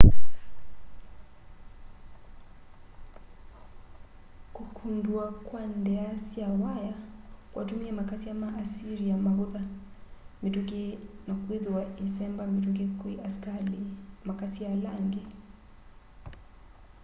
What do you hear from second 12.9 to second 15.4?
kwi asikali na makasya ala angi